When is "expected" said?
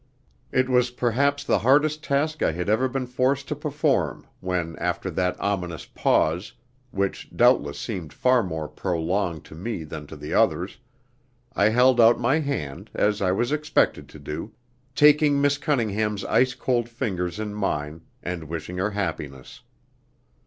13.51-14.09